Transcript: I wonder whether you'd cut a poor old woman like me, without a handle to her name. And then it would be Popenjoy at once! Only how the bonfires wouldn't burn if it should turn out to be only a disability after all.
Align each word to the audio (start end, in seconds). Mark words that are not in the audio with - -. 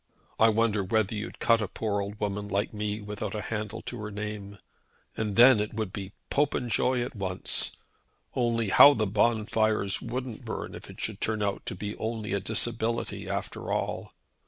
I 0.39 0.49
wonder 0.49 0.83
whether 0.83 1.13
you'd 1.13 1.37
cut 1.37 1.61
a 1.61 1.67
poor 1.67 2.01
old 2.01 2.19
woman 2.19 2.47
like 2.47 2.73
me, 2.73 3.01
without 3.01 3.35
a 3.35 3.41
handle 3.41 3.83
to 3.83 3.99
her 4.01 4.09
name. 4.09 4.57
And 5.15 5.35
then 5.35 5.59
it 5.59 5.75
would 5.75 5.93
be 5.93 6.13
Popenjoy 6.31 7.03
at 7.03 7.15
once! 7.15 7.73
Only 8.35 8.69
how 8.69 8.95
the 8.95 9.05
bonfires 9.05 10.01
wouldn't 10.01 10.43
burn 10.43 10.73
if 10.73 10.89
it 10.89 10.99
should 10.99 11.21
turn 11.21 11.43
out 11.43 11.67
to 11.67 11.75
be 11.75 11.95
only 11.97 12.33
a 12.33 12.39
disability 12.39 13.29
after 13.29 13.71
all. 13.71 14.11